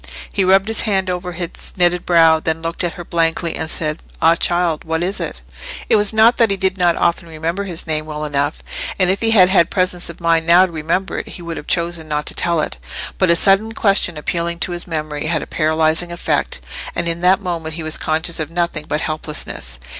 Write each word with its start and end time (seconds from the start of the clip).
He 0.33 0.43
rubbed 0.43 0.67
his 0.67 0.81
hand 0.81 1.11
over 1.11 1.33
his 1.33 1.73
knitted 1.77 2.07
brow, 2.07 2.39
then 2.39 2.63
looked 2.63 2.83
at 2.83 2.93
her 2.93 3.05
blankly 3.05 3.55
and 3.55 3.69
said, 3.69 4.01
"Ah, 4.19 4.33
child, 4.33 4.83
what 4.83 5.03
is 5.03 5.19
it?" 5.19 5.43
It 5.89 5.95
was 5.95 6.11
not 6.11 6.37
that 6.37 6.49
he 6.49 6.57
did 6.57 6.75
not 6.75 6.95
often 6.95 7.27
remember 7.27 7.65
his 7.65 7.85
name 7.85 8.07
well 8.07 8.25
enough; 8.25 8.57
and 8.97 9.11
if 9.11 9.21
he 9.21 9.29
had 9.29 9.51
had 9.51 9.69
presence 9.69 10.09
of 10.09 10.19
mind 10.19 10.47
now 10.47 10.65
to 10.65 10.71
remember 10.71 11.19
it, 11.19 11.27
he 11.27 11.43
would 11.43 11.57
have 11.57 11.67
chosen 11.67 12.07
not 12.07 12.25
to 12.25 12.33
tell 12.33 12.61
it. 12.61 12.77
But 13.19 13.29
a 13.29 13.35
sudden 13.35 13.73
question 13.73 14.17
appealing 14.17 14.57
to 14.61 14.71
his 14.71 14.87
memory, 14.87 15.27
had 15.27 15.43
a 15.43 15.45
paralysing 15.45 16.11
effect, 16.11 16.61
and 16.95 17.07
in 17.07 17.19
that 17.19 17.39
moment 17.39 17.75
he 17.75 17.83
was 17.83 17.99
conscious 17.99 18.39
of 18.39 18.49
nothing 18.49 18.85
but 18.87 19.01
helplessness. 19.01 19.77